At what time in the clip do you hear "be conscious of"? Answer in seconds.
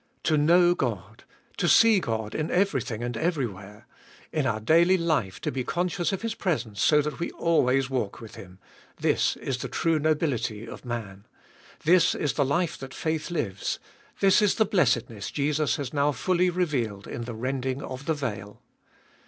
5.51-6.23